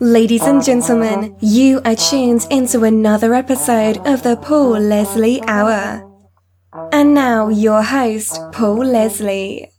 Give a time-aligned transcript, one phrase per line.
[0.00, 6.04] Ladies and gentlemen, you are tuned into another episode of the Paul Leslie Hour.
[6.90, 9.70] And now, your host, Paul Leslie.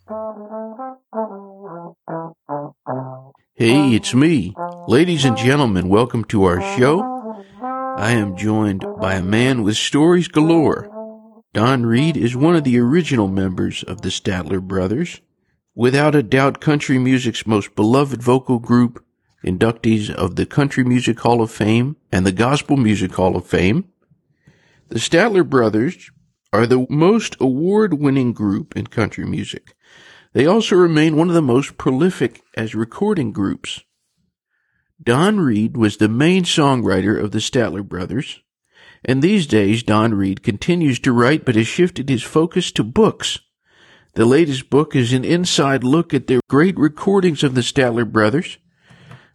[3.55, 4.55] Hey, it's me.
[4.87, 7.01] Ladies and gentlemen, welcome to our show.
[7.97, 10.90] I am joined by a man with stories galore.
[11.53, 15.19] Don Reid is one of the original members of the Statler Brothers.
[15.75, 19.03] Without a doubt, country music's most beloved vocal group,
[19.43, 23.89] inductees of the Country Music Hall of Fame and the Gospel Music Hall of Fame.
[24.87, 26.09] The Statler Brothers
[26.53, 29.75] are the most award winning group in country music.
[30.31, 33.81] They also remain one of the most prolific as recording groups.
[35.03, 38.41] Don Reid was the main songwriter of the Statler Brothers,
[39.03, 43.39] and these days Don Reid continues to write but has shifted his focus to books.
[44.13, 48.57] The latest book is an inside look at the great recordings of the Statler Brothers.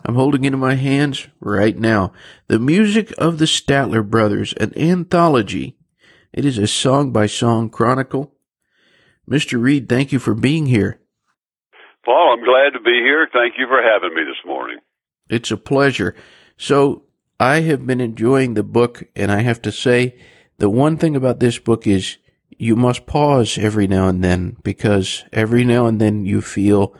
[0.04, 2.12] I'm holding it in my hands right now.
[2.46, 5.78] The Music of the Statler Brothers, an anthology.
[6.32, 8.34] It is a song by song chronicle.
[9.28, 9.60] Mr.
[9.60, 11.00] Reid, thank you for being here.
[12.04, 13.26] Paul, I'm glad to be here.
[13.32, 14.78] Thank you for having me this morning.
[15.28, 16.14] It's a pleasure.
[16.56, 17.05] So
[17.38, 20.16] I have been enjoying the book, and I have to say,
[20.58, 22.16] the one thing about this book is
[22.50, 26.94] you must pause every now and then because every now and then you feel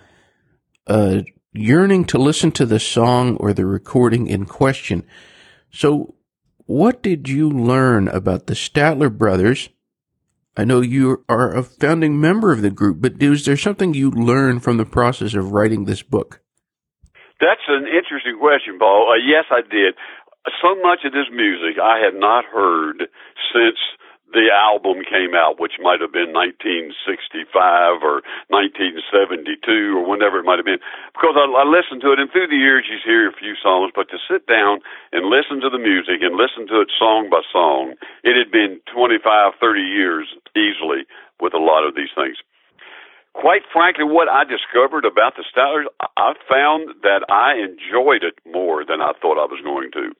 [0.86, 5.04] a yearning to listen to the song or the recording in question.
[5.70, 6.14] So,
[6.66, 9.70] what did you learn about the Statler brothers?
[10.56, 14.10] I know you are a founding member of the group, but is there something you
[14.10, 16.40] learned from the process of writing this book?
[17.40, 19.12] That's an interesting question, Paul.
[19.12, 19.94] Uh, yes, I did.
[20.62, 23.10] So much of this music I had not heard
[23.50, 23.78] since
[24.34, 29.62] the album came out, which might have been 1965 or 1972
[29.94, 30.82] or whenever it might have been,
[31.14, 33.94] because I, I listened to it, and through the years you hear a few songs,
[33.94, 34.82] but to sit down
[35.14, 37.94] and listen to the music and listen to it song by song,
[38.26, 39.22] it had been 25,
[39.62, 40.26] 30 years
[40.58, 41.06] easily
[41.38, 42.38] with a lot of these things
[43.36, 45.84] quite frankly, what I discovered about the Statlers,
[46.16, 50.16] I found that I enjoyed it more than I thought I was going to.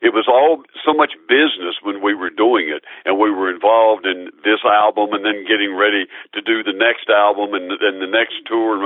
[0.00, 4.06] It was all so much business when we were doing it, and we were involved
[4.06, 8.08] in this album and then getting ready to do the next album and then the
[8.08, 8.80] next tour.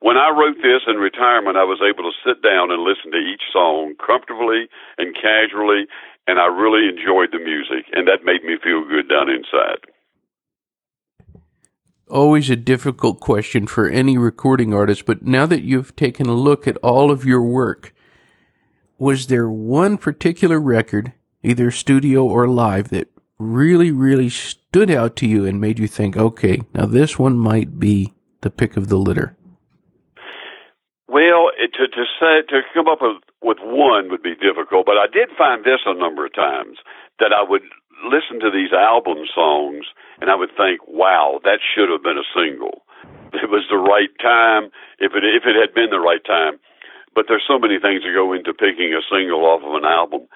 [0.00, 3.20] When I wrote this in retirement, I was able to sit down and listen to
[3.20, 5.84] each song comfortably and casually,
[6.26, 9.84] and I really enjoyed the music, and that made me feel good down inside
[12.10, 16.66] always a difficult question for any recording artist, but now that you've taken a look
[16.66, 17.92] at all of your work,
[18.98, 25.26] was there one particular record, either studio or live, that really, really stood out to
[25.26, 28.96] you and made you think, okay, now this one might be the pick of the
[28.96, 29.36] litter?
[31.08, 35.06] Well, to to say to come up with with one would be difficult, but I
[35.06, 36.78] did find this a number of times
[37.18, 37.62] that I would
[38.04, 39.86] listen to these album songs
[40.20, 42.82] and I would think, wow, that should have been a single.
[43.32, 46.60] It was the right time if it if it had been the right time.
[47.14, 50.28] But there's so many things that go into picking a single off of an album.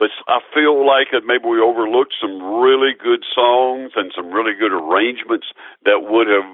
[0.00, 4.56] But I feel like that maybe we overlooked some really good songs and some really
[4.56, 5.52] good arrangements
[5.84, 6.48] that would have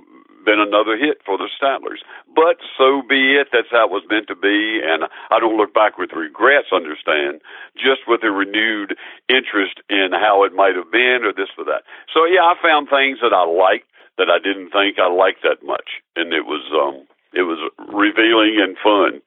[0.47, 2.03] been another hit for the Statlers.
[2.31, 3.51] But so be it.
[3.51, 4.79] That's how it was meant to be.
[4.83, 7.43] And I don't look back with regrets, understand,
[7.75, 8.95] just with a renewed
[9.29, 11.83] interest in how it might have been or this or that.
[12.15, 15.67] So, yeah, I found things that I liked that I didn't think I liked that
[15.67, 16.03] much.
[16.15, 17.05] And it was, um,
[17.35, 17.59] it was
[17.91, 19.21] revealing and fun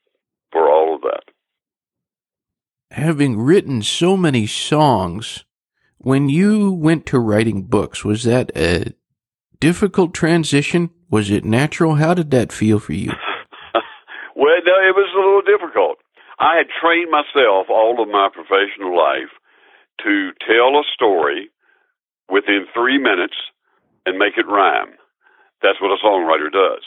[0.52, 1.24] for all of that.
[2.92, 5.46] Having written so many songs,
[5.98, 8.94] when you went to writing books, was that a
[9.60, 11.96] difficult transition was it natural?
[11.96, 13.10] How did that feel for you?
[14.36, 15.98] well, no, it was a little difficult.
[16.40, 19.34] I had trained myself all of my professional life
[20.04, 21.50] to tell a story
[22.30, 23.36] within three minutes
[24.06, 24.94] and make it rhyme.
[25.62, 26.86] That's what a songwriter does.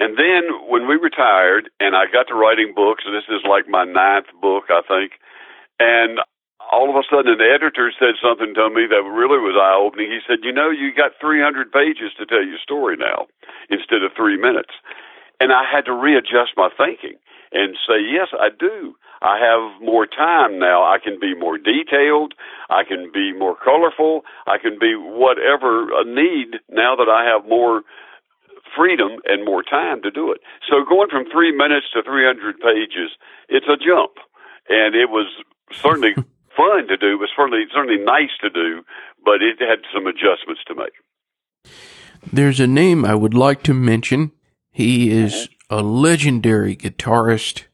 [0.00, 3.68] And then when we retired and I got to writing books, and this is like
[3.68, 5.20] my ninth book, I think,
[5.78, 6.18] and
[6.72, 10.08] all of a sudden an editor said something to me that really was eye opening.
[10.08, 13.28] He said, You know, you got 300 pages to tell your story now
[13.68, 14.72] instead of three minutes.
[15.36, 17.20] And I had to readjust my thinking
[17.52, 18.96] and say, Yes, I do.
[19.20, 20.80] I have more time now.
[20.80, 22.32] I can be more detailed.
[22.70, 24.22] I can be more colorful.
[24.46, 27.82] I can be whatever a need now that I have more
[28.76, 30.40] freedom and more time to do it.
[30.68, 33.10] So going from three minutes to 300 pages,
[33.48, 34.12] it's a jump.
[34.68, 35.26] And it was
[35.72, 36.14] certainly
[36.56, 37.12] fun to do.
[37.12, 38.82] It was certainly certainly nice to do,
[39.24, 40.94] but it had some adjustments to make.
[42.32, 44.32] There's a name I would like to mention.
[44.70, 45.80] He is uh-huh.
[45.80, 47.64] a legendary guitarist,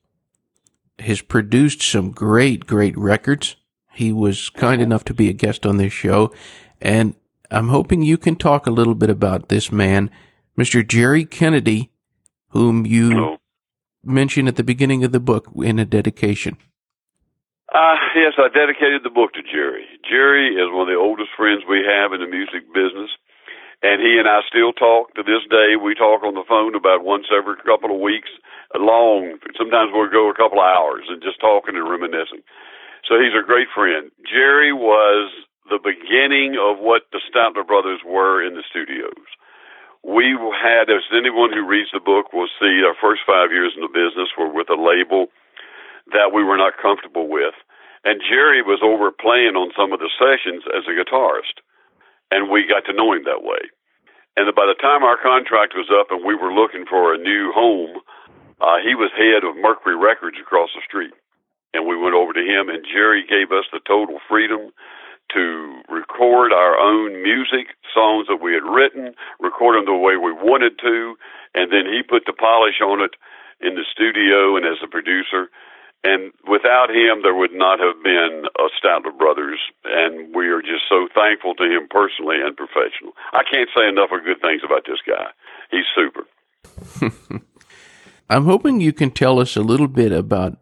[0.98, 3.56] has produced some great, great records.
[3.92, 4.84] He was kind uh-huh.
[4.84, 6.32] enough to be a guest on this show,
[6.80, 7.14] and
[7.50, 10.10] I'm hoping you can talk a little bit about this man,
[10.58, 10.86] Mr.
[10.86, 11.90] Jerry Kennedy,
[12.50, 13.36] whom you Hello.
[14.02, 16.56] mention at the beginning of the book in a dedication.
[17.68, 19.84] Uh, yes, I dedicated the book to Jerry.
[20.08, 23.12] Jerry is one of the oldest friends we have in the music business,
[23.82, 25.76] and he and I still talk to this day.
[25.76, 28.32] We talk on the phone about once every couple of weeks,
[28.72, 29.36] long.
[29.58, 32.40] Sometimes we'll go a couple of hours and just talking and reminiscing.
[33.04, 34.08] So he's a great friend.
[34.24, 35.28] Jerry was
[35.68, 39.26] the beginning of what the Statler brothers were in the studios.
[40.04, 43.82] We had, as anyone who reads the book will see, our first five years in
[43.82, 45.28] the business were with a label
[46.12, 47.54] that we were not comfortable with.
[48.04, 51.58] And Jerry was over playing on some of the sessions as a guitarist,
[52.30, 53.58] and we got to know him that way.
[54.36, 57.50] And by the time our contract was up and we were looking for a new
[57.56, 57.98] home,
[58.60, 61.12] uh, he was head of Mercury Records across the street.
[61.74, 64.70] And we went over to him, and Jerry gave us the total freedom
[65.34, 70.32] to record our own music, songs that we had written, record them the way we
[70.32, 71.16] wanted to,
[71.54, 73.14] and then he put the polish on it
[73.60, 75.48] in the studio and as a producer.
[76.04, 80.86] And without him, there would not have been a Statler Brothers, and we are just
[80.88, 83.12] so thankful to him personally and professional.
[83.32, 85.32] I can't say enough of good things about this guy.
[85.70, 86.26] He's super.
[88.30, 90.58] I'm hoping you can tell us a little bit about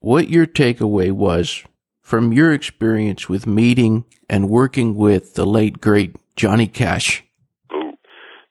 [0.00, 1.64] what your takeaway was
[2.12, 7.24] from your experience with meeting and working with the late great Johnny Cash.
[7.72, 7.96] Ooh.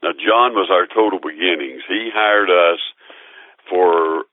[0.02, 1.86] Now, John was our total beginnings.
[1.86, 2.82] He hired us
[3.70, 4.26] for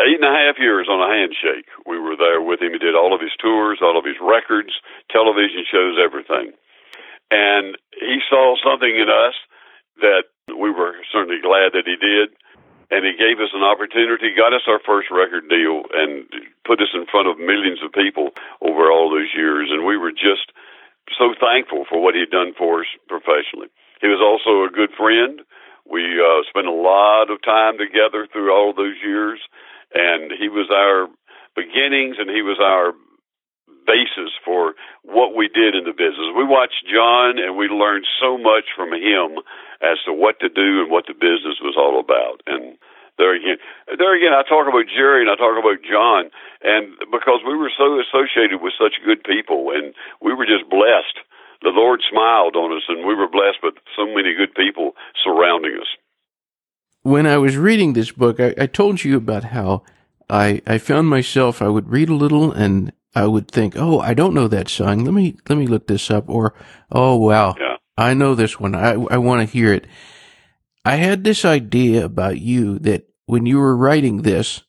[0.00, 1.68] eight and a half years on a handshake.
[1.84, 2.72] We were there with him.
[2.72, 4.72] He did all of his tours, all of his records,
[5.12, 6.56] television shows, everything.
[7.28, 9.36] And he saw something in us
[10.00, 10.24] that
[10.56, 12.32] we were certainly glad that he did.
[12.90, 16.26] And he gave us an opportunity, got us our first record deal, and
[16.66, 19.70] put us in front of millions of people over all those years.
[19.70, 20.50] And we were just
[21.14, 23.70] so thankful for what he'd done for us professionally.
[24.00, 25.42] He was also a good friend.
[25.86, 29.38] We uh, spent a lot of time together through all those years
[29.94, 31.08] and he was our
[31.56, 32.94] beginnings and he was our
[33.90, 36.30] basis for what we did in the business.
[36.38, 39.42] We watched John and we learned so much from him
[39.82, 42.46] as to what to do and what the business was all about.
[42.46, 42.78] And
[43.18, 43.58] there again,
[43.98, 46.30] there again, I talk about Jerry and I talk about John,
[46.62, 49.92] and because we were so associated with such good people, and
[50.22, 51.18] we were just blessed.
[51.60, 55.76] The Lord smiled on us, and we were blessed with so many good people surrounding
[55.76, 55.90] us
[57.02, 59.82] when I was reading this book, I, I told you about how
[60.28, 64.14] I, I found myself, I would read a little and I would think, oh, I
[64.14, 65.04] don't know that song.
[65.04, 66.28] Let me, let me look this up.
[66.28, 66.54] Or,
[66.92, 67.76] oh, wow, yeah.
[67.96, 68.74] I know this one.
[68.74, 69.86] I, I want to hear it.
[70.84, 74.62] I had this idea about you that when you were writing this,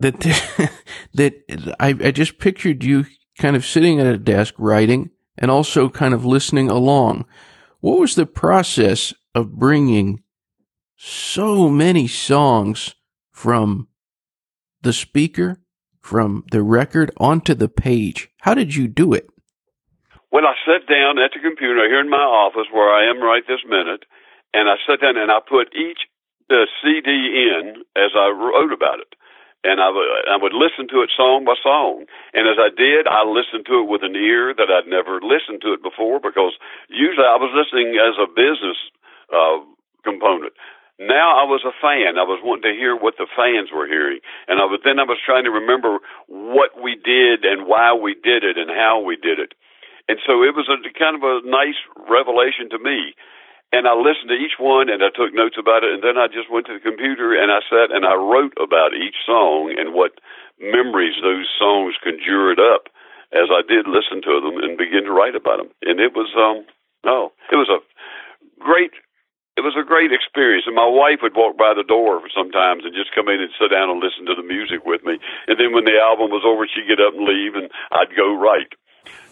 [0.00, 0.18] that,
[1.14, 1.34] that
[1.78, 3.04] I, I just pictured you
[3.38, 7.26] kind of sitting at a desk writing and also kind of listening along.
[7.80, 10.22] What was the process of bringing
[10.96, 12.94] so many songs
[13.30, 13.88] from
[14.82, 15.60] the speaker,
[16.04, 18.28] from the record onto the page.
[18.44, 19.24] How did you do it?
[20.28, 23.42] Well, I sat down at the computer here in my office where I am right
[23.48, 24.04] this minute,
[24.52, 26.04] and I sat down and I put each
[26.52, 29.16] the CD in as I wrote about it.
[29.64, 32.04] And I, w- I would listen to it song by song.
[32.36, 35.64] And as I did, I listened to it with an ear that I'd never listened
[35.64, 36.52] to it before because
[36.92, 38.76] usually I was listening as a business
[39.32, 39.64] uh,
[40.04, 40.52] component.
[40.98, 42.18] Now I was a fan.
[42.18, 45.06] I was wanting to hear what the fans were hearing, and I was then I
[45.08, 45.98] was trying to remember
[46.30, 49.58] what we did and why we did it and how we did it.
[50.08, 53.16] And so it was a kind of a nice revelation to me.
[53.72, 55.90] And I listened to each one and I took notes about it.
[55.90, 58.94] And then I just went to the computer and I sat and I wrote about
[58.94, 60.22] each song and what
[60.60, 62.86] memories those songs conjured up
[63.34, 65.70] as I did listen to them and begin to write about them.
[65.82, 66.62] And it was, um,
[67.02, 67.82] no, it was a
[68.62, 68.94] great
[69.64, 70.68] was a great experience.
[70.68, 73.72] And my wife would walk by the door sometimes and just come in and sit
[73.72, 75.16] down and listen to the music with me.
[75.48, 78.36] And then when the album was over, she'd get up and leave, and I'd go
[78.36, 78.76] write.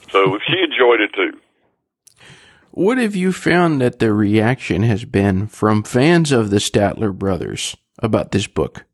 [0.09, 1.37] So she enjoyed it too.
[2.73, 7.77] What have you found that the reaction has been from fans of the Statler brothers
[8.01, 8.89] about this book?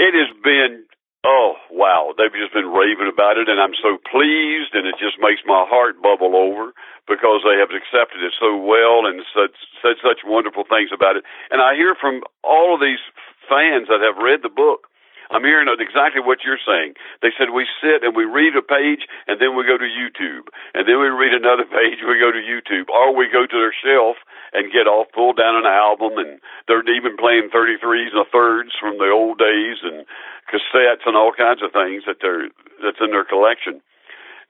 [0.00, 0.88] It has been,
[1.22, 2.14] oh, wow.
[2.16, 5.68] They've just been raving about it, and I'm so pleased, and it just makes my
[5.68, 6.72] heart bubble over
[7.08, 9.50] because they have accepted it so well and said,
[9.82, 11.24] said such wonderful things about it.
[11.50, 13.02] And I hear from all of these
[13.50, 14.86] fans that have read the book.
[15.32, 16.92] I'm hearing exactly what you're saying.
[17.24, 20.52] They said we sit and we read a page and then we go to YouTube.
[20.76, 22.92] And then we read another page, we go to YouTube.
[22.92, 24.20] Or we go to their shelf
[24.52, 26.36] and get all pulled down an album and
[26.68, 30.04] they're even playing 33s and thirds from the old days and
[30.52, 32.52] cassettes and all kinds of things that they're,
[32.84, 33.80] that's in their collection.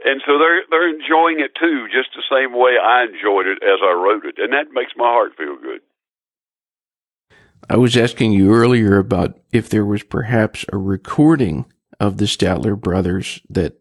[0.04, 3.78] And so they're they're enjoying it too, just the same way I enjoyed it as
[3.82, 5.80] I wrote it, and that makes my heart feel good.
[7.71, 11.66] I was asking you earlier about if there was perhaps a recording
[12.00, 13.80] of the Statler brothers that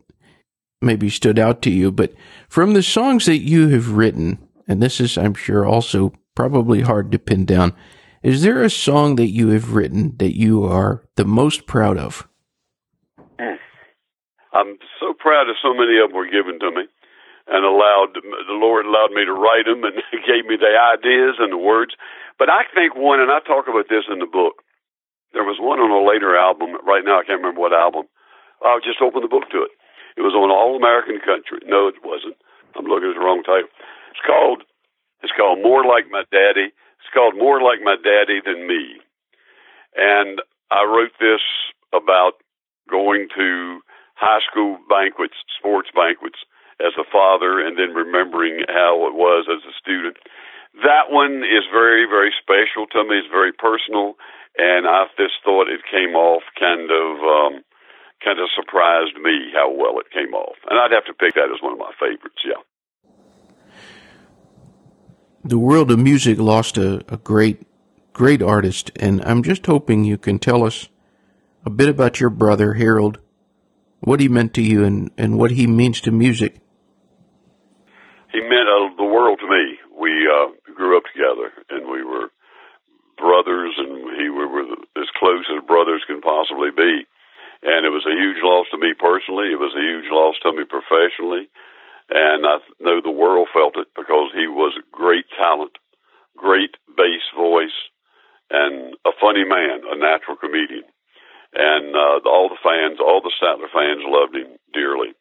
[0.81, 2.13] maybe stood out to you, but
[2.47, 4.37] from the songs that you have written,
[4.67, 7.73] and this is, I'm sure, also probably hard to pin down,
[8.21, 12.27] is there a song that you have written that you are the most proud of?
[14.53, 14.77] I'm
[15.21, 16.89] proud of so many of them were given to me
[17.47, 19.97] and allowed the Lord allowed me to write them and
[20.29, 21.93] gave me the ideas and the words.
[22.37, 24.61] But I think one, and I talk about this in the book.
[25.33, 26.75] There was one on a later album.
[26.83, 28.09] Right now, I can't remember what album.
[28.65, 29.73] I'll just open the book to it.
[30.17, 31.63] It was on All American Country.
[31.65, 32.35] No, it wasn't.
[32.75, 33.71] I'm looking at the wrong title.
[34.11, 34.63] It's called.
[35.23, 36.73] It's called More Like My Daddy.
[36.99, 38.99] It's called More Like My Daddy Than Me.
[39.95, 41.43] And I wrote this
[41.93, 42.41] about
[42.89, 43.79] going to
[44.21, 46.37] high school banquets, sports banquets,
[46.77, 50.17] as a father, and then remembering how it was as a student.
[50.85, 53.17] That one is very, very special to me.
[53.17, 54.15] It's very personal,
[54.57, 57.53] and I just thought it came off kind of, um,
[58.23, 60.57] kind of surprised me how well it came off.
[60.69, 62.41] And I'd have to pick that as one of my favorites.
[62.45, 62.61] Yeah.
[65.43, 67.61] The world of music lost a, a great,
[68.13, 70.87] great artist, and I'm just hoping you can tell us
[71.65, 73.19] a bit about your brother Harold
[74.01, 76.57] what he meant to you and, and what he means to music.
[78.33, 79.77] He meant uh, the world to me.
[79.93, 82.33] We uh, grew up together, and we were
[83.17, 87.05] brothers, and he we were as close as brothers can possibly be.
[87.61, 89.53] And it was a huge loss to me personally.
[89.53, 91.45] It was a huge loss to me professionally.
[92.09, 95.77] And I know the world felt it because he was a great talent,
[96.35, 97.77] great bass voice,
[98.49, 100.89] and a funny man, a natural comedian
[101.53, 105.11] and uh, all the fans, all the Statler fans loved him dearly.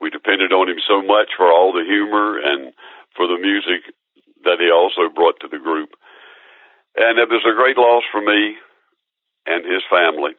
[0.00, 2.72] We depended on him so much for all the humor and
[3.14, 3.86] for the music
[4.44, 5.90] that he also brought to the group.
[6.96, 8.56] And it was a great loss for me
[9.46, 10.34] and his family.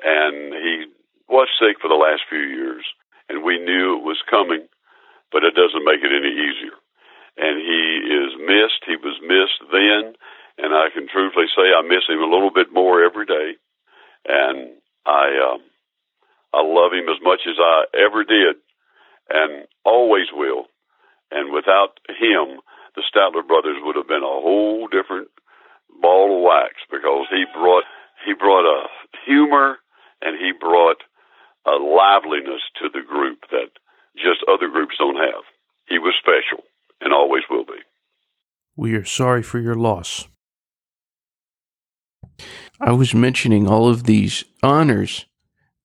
[0.00, 0.86] And he
[1.28, 2.86] was sick for the last few years,
[3.28, 4.64] and we knew it was coming,
[5.30, 6.74] but it doesn't make it any easier.
[7.36, 8.82] And he is missed.
[8.86, 10.16] He was missed then,
[10.56, 13.60] and I can truthfully say I miss him a little bit more every day
[14.26, 15.60] and I um,
[16.52, 18.56] I love him as much as I ever did,
[19.28, 20.66] and always will.
[21.30, 22.58] And without him,
[22.96, 25.28] the Statler brothers would have been a whole different
[26.02, 27.84] ball of wax because he brought
[28.26, 28.88] he brought a
[29.24, 29.78] humor
[30.20, 31.02] and he brought
[31.66, 33.70] a liveliness to the group that
[34.16, 35.44] just other groups don't have.
[35.88, 36.64] He was special
[37.00, 37.80] and always will be.
[38.76, 40.26] We are sorry for your loss.
[42.80, 45.26] I was mentioning all of these honors.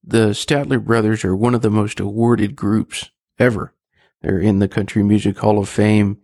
[0.02, 3.74] The Statler brothers are one of the most awarded groups ever.
[4.22, 6.18] They're in the Country Music Hall of Fame,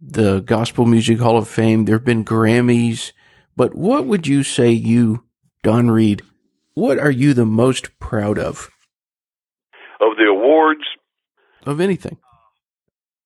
[0.00, 1.84] the Gospel Music Hall of Fame.
[1.84, 3.12] There have been Grammys.
[3.56, 5.24] But what would you say you,
[5.64, 6.22] Don Reid,
[6.74, 8.70] what are you the most proud of?
[10.00, 10.84] Of the awards?
[11.66, 12.18] Of anything.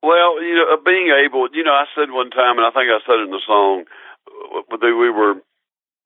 [0.02, 2.98] Well, you know, being able, you know, I said one time, and I think I
[3.06, 3.84] said it in the song,
[4.26, 5.34] uh, we were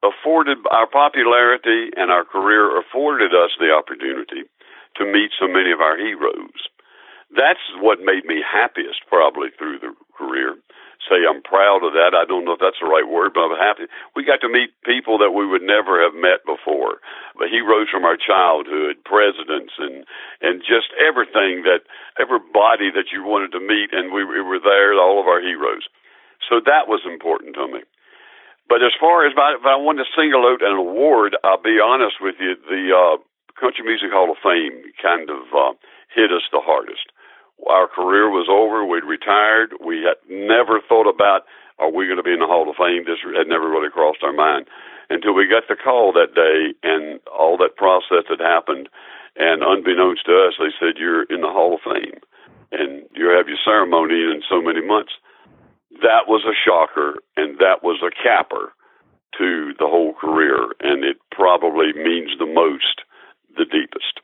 [0.02, 4.48] afforded our popularity and our career afforded us the opportunity
[4.96, 6.68] to meet so many of our heroes.
[7.30, 10.56] That's what made me happiest probably through the career.
[11.08, 12.12] Say I'm proud of that.
[12.12, 13.88] I don't know if that's the right word, but I'm happy.
[14.14, 17.00] We got to meet people that we would never have met before.
[17.40, 20.04] The heroes from our childhood, presidents and
[20.44, 21.88] and just everything that
[22.20, 25.88] everybody that you wanted to meet and we, we were there, all of our heroes.
[26.48, 27.80] So that was important to me.
[28.70, 32.22] But as far as if I wanted to single out an award, I'll be honest
[32.22, 33.18] with you, the uh,
[33.58, 35.74] Country Music Hall of Fame kind of uh,
[36.14, 37.10] hit us the hardest.
[37.66, 38.86] Our career was over.
[38.86, 39.74] We'd retired.
[39.82, 41.50] We had never thought about
[41.82, 43.10] are we going to be in the Hall of Fame.
[43.10, 44.70] This had never really crossed our mind
[45.10, 48.86] until we got the call that day and all that process had happened.
[49.34, 52.22] And unbeknownst to us, they said you're in the Hall of Fame
[52.70, 55.18] and you have your ceremony in so many months
[55.90, 58.72] that was a shocker and that was a capper
[59.38, 63.02] to the whole career, and it probably means the most,
[63.56, 64.20] the deepest.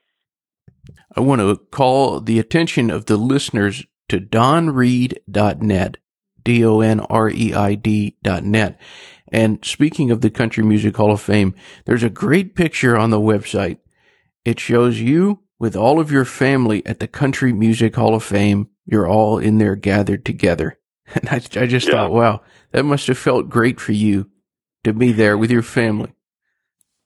[1.15, 5.97] I want to call the attention of the listeners to donreid.net,
[6.43, 8.81] D O N R E I D.net.
[9.33, 11.55] And speaking of the Country Music Hall of Fame,
[11.85, 13.79] there's a great picture on the website.
[14.45, 18.69] It shows you with all of your family at the Country Music Hall of Fame.
[18.85, 20.79] You're all in there gathered together.
[21.15, 21.93] And I, I just Yeah.
[21.93, 24.29] thought, wow, that must have felt great for you
[24.85, 26.13] to be there with your family.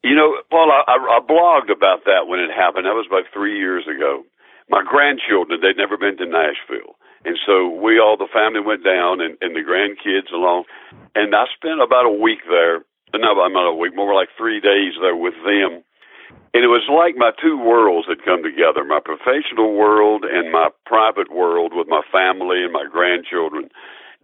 [0.02, 2.86] You know, Paul, I, I, I blogged about that when it happened.
[2.86, 4.24] That was about three years ago.
[4.70, 6.96] My grandchildren, they'd never been to Nashville.
[7.24, 10.64] And so we all, the family went down and, and the grandkids along.
[11.14, 12.84] And I spent about a week there.
[13.12, 15.82] Uh, no, not a week, more like three days there with them.
[16.52, 20.68] And it was like my two worlds had come together my professional world and my
[20.84, 23.70] private world with my family and my grandchildren.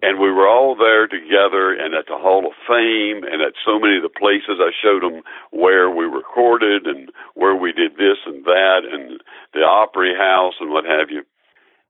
[0.03, 3.79] And we were all there together and at the Hall of Fame and at so
[3.79, 8.19] many of the places I showed them where we recorded and where we did this
[8.27, 9.23] and that and
[9.55, 11.23] the Opry House and what have you.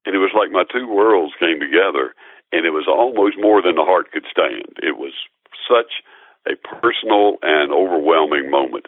[0.05, 2.15] And it was like my two worlds came together
[2.53, 4.69] and it was almost more than the heart could stand.
[4.85, 5.17] It was
[5.67, 6.05] such
[6.47, 8.87] a personal and overwhelming moment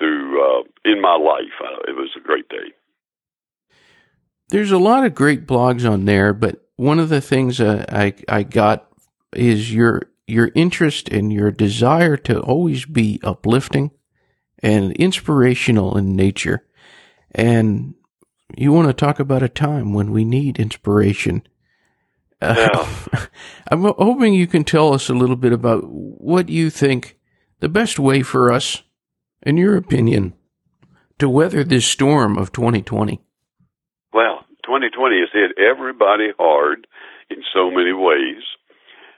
[0.00, 1.54] through uh, in my life.
[1.62, 2.74] Uh, it was a great day.
[4.48, 8.14] There's a lot of great blogs on there, but one of the things uh, I
[8.26, 8.90] I got
[9.32, 13.92] is your your interest and your desire to always be uplifting
[14.62, 16.66] and inspirational in nature.
[17.32, 17.94] And
[18.56, 21.46] you want to talk about a time when we need inspiration.
[22.40, 22.86] Uh,
[23.70, 27.18] I'm hoping you can tell us a little bit about what you think
[27.60, 28.82] the best way for us,
[29.42, 30.34] in your opinion,
[31.18, 33.20] to weather this storm of 2020.
[34.12, 36.86] Well, 2020 has hit everybody hard
[37.30, 38.42] in so many ways.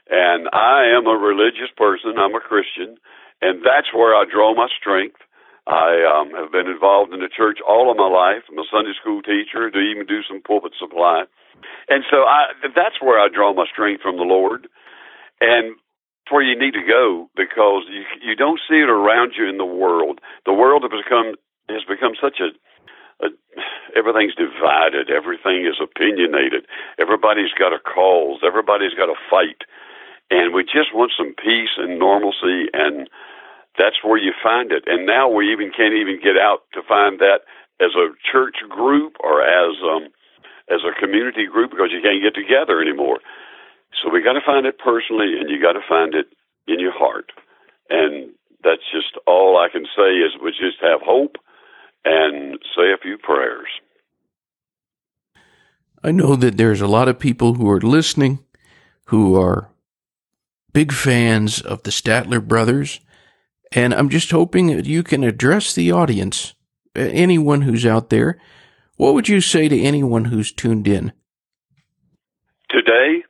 [0.09, 2.15] And I am a religious person.
[2.17, 2.97] I'm a Christian.
[3.41, 5.19] And that's where I draw my strength.
[5.65, 8.43] I um, have been involved in the church all of my life.
[8.51, 11.23] I'm a Sunday school teacher, to even do some pulpit supply.
[11.87, 14.67] And so I, that's where I draw my strength from the Lord.
[15.39, 15.75] And
[16.31, 19.65] where you need to go because you you don't see it around you in the
[19.65, 20.19] world.
[20.45, 21.35] The world has become
[21.69, 22.51] has become such a
[23.23, 23.29] uh,
[23.95, 25.09] everything's divided.
[25.09, 26.65] Everything is opinionated.
[26.99, 28.41] Everybody's got a cause.
[28.45, 29.63] Everybody's got a fight,
[30.31, 33.09] and we just want some peace and normalcy, and
[33.77, 34.83] that's where you find it.
[34.87, 37.45] And now we even can't even get out to find that
[37.81, 40.09] as a church group or as um,
[40.69, 43.19] as a community group because you can't get together anymore.
[44.01, 46.27] So we got to find it personally, and you got to find it
[46.67, 47.31] in your heart,
[47.89, 48.31] and
[48.63, 51.35] that's just all I can say is we just have hope
[52.05, 53.67] and say a few prayers.
[56.03, 58.39] I know that there's a lot of people who are listening
[59.05, 59.69] who are
[60.73, 62.99] big fans of the Statler brothers,
[63.71, 66.55] and I'm just hoping that you can address the audience,
[66.95, 68.39] anyone who's out there.
[68.97, 71.13] What would you say to anyone who's tuned in?
[72.69, 73.22] Today,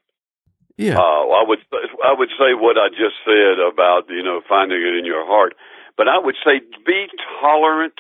[0.78, 0.98] Yeah.
[0.98, 1.60] uh, I would
[2.04, 5.54] I would say what I just said about you know finding it in your heart,
[5.98, 7.08] but I would say be
[7.40, 7.94] tolerant,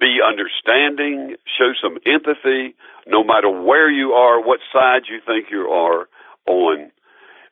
[0.00, 2.74] be understanding, show some empathy,
[3.06, 6.08] no matter where you are, what side you think you are
[6.46, 6.90] on,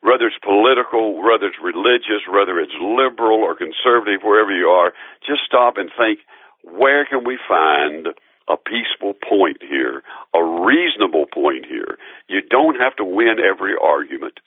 [0.01, 4.91] whether it's political, whether it's religious, whether it's liberal or conservative, wherever you are,
[5.25, 6.19] just stop and think,
[6.63, 8.07] where can we find
[8.49, 10.03] a peaceful point here,
[10.35, 11.97] a reasonable point here?
[12.27, 14.40] You don't have to win every argument.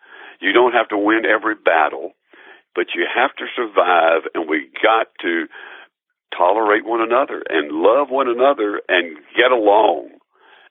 [0.44, 2.12] You don't have to win every battle,
[2.74, 5.46] but you have to survive, and we got to
[6.36, 10.10] tolerate one another and love one another and get along.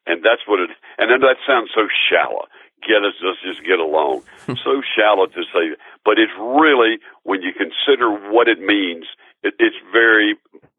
[0.06, 0.70] And that's what it.
[1.00, 2.46] And then that sounds so shallow.
[2.86, 4.22] Get us, let's just get along.
[4.46, 5.74] so shallow to say,
[6.06, 9.06] but it's really when you consider what it means.
[9.42, 10.36] It, it's very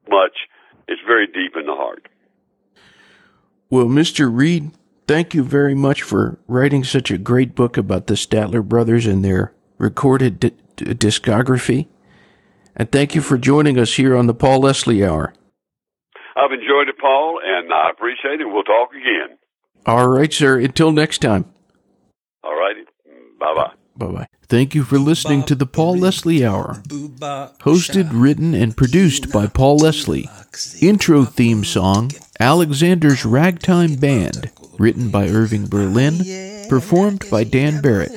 [0.08, 0.46] much.
[0.86, 2.06] It's very deep in the heart.
[3.70, 4.30] Well, Mr.
[4.32, 4.70] Reid,
[5.06, 9.24] thank you very much for writing such a great book about the Statler brothers and
[9.24, 11.86] their recorded di- di- discography.
[12.76, 15.32] And thank you for joining us here on the Paul Leslie Hour.
[16.36, 18.46] I've enjoyed it, Paul, and I appreciate it.
[18.46, 19.38] We'll talk again.
[19.86, 20.58] All right, sir.
[20.58, 21.44] Until next time.
[22.42, 22.80] All righty.
[23.38, 23.72] Bye bye.
[23.96, 24.26] Bye bye.
[24.48, 26.82] Thank you for listening to the Paul Leslie Hour.
[26.88, 30.28] Hosted, written, and produced by Paul Leslie.
[30.80, 38.10] Intro theme song Alexander's Ragtime Band, written by Irving Berlin, performed by Dan Barrett.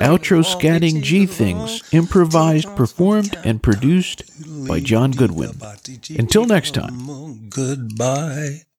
[0.00, 4.22] Outro scatting G Things, improvised, performed, and produced
[4.66, 5.52] by John Goodwin.
[6.18, 7.48] Until next time.
[7.48, 8.62] Goodbye.